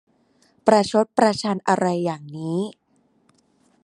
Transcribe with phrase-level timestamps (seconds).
[0.65, 2.59] ประชดประชันอะไรอย่างนี้!